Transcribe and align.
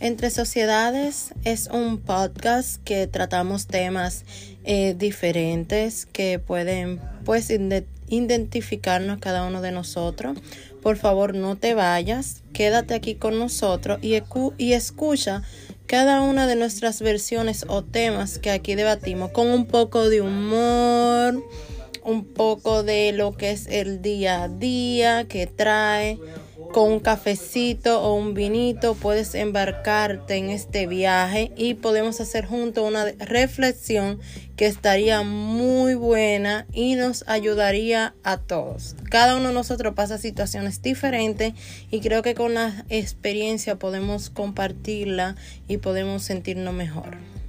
Entre 0.00 0.30
Sociedades 0.30 1.34
es 1.44 1.68
un 1.70 1.98
podcast 1.98 2.82
que 2.84 3.06
tratamos 3.06 3.66
temas 3.66 4.24
eh, 4.64 4.94
diferentes 4.96 6.06
que 6.06 6.38
pueden 6.38 6.98
pues 7.26 7.52
identificarnos 8.08 9.18
cada 9.18 9.46
uno 9.46 9.60
de 9.60 9.72
nosotros. 9.72 10.38
Por 10.82 10.96
favor, 10.96 11.34
no 11.34 11.56
te 11.56 11.74
vayas, 11.74 12.42
quédate 12.54 12.94
aquí 12.94 13.14
con 13.14 13.38
nosotros 13.38 13.98
y, 14.00 14.18
y 14.56 14.72
escucha 14.72 15.42
cada 15.84 16.22
una 16.22 16.46
de 16.46 16.56
nuestras 16.56 17.02
versiones 17.02 17.66
o 17.68 17.84
temas 17.84 18.38
que 18.38 18.50
aquí 18.50 18.76
debatimos 18.76 19.32
con 19.32 19.48
un 19.48 19.66
poco 19.66 20.08
de 20.08 20.22
humor, 20.22 21.44
un 22.04 22.24
poco 22.24 22.82
de 22.82 23.12
lo 23.12 23.36
que 23.36 23.50
es 23.50 23.66
el 23.66 24.00
día 24.00 24.44
a 24.44 24.48
día 24.48 25.26
que 25.28 25.46
trae 25.46 26.18
con 26.72 26.92
un 26.92 27.00
cafecito 27.00 28.02
o 28.02 28.14
un 28.14 28.34
vinito 28.34 28.94
puedes 28.94 29.34
embarcarte 29.34 30.36
en 30.36 30.50
este 30.50 30.86
viaje 30.86 31.52
y 31.56 31.74
podemos 31.74 32.20
hacer 32.20 32.46
juntos 32.46 32.88
una 32.88 33.06
reflexión 33.18 34.20
que 34.56 34.66
estaría 34.66 35.22
muy 35.22 35.94
buena 35.94 36.66
y 36.72 36.94
nos 36.94 37.24
ayudaría 37.26 38.14
a 38.22 38.36
todos. 38.36 38.94
Cada 39.10 39.36
uno 39.36 39.48
de 39.48 39.54
nosotros 39.54 39.94
pasa 39.94 40.18
situaciones 40.18 40.82
diferentes 40.82 41.54
y 41.90 42.00
creo 42.00 42.22
que 42.22 42.34
con 42.34 42.54
la 42.54 42.84
experiencia 42.88 43.76
podemos 43.76 44.30
compartirla 44.30 45.36
y 45.66 45.78
podemos 45.78 46.22
sentirnos 46.22 46.74
mejor. 46.74 47.39